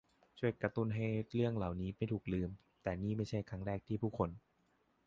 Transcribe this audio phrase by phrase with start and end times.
[0.39, 1.05] ช่วยกระตุ้นให้
[1.35, 2.49] เรื่องเล่าไม่ถูกลืม
[2.83, 4.29] แต่นี่ไม่ใช่ครั้งแรกที่ผู้คน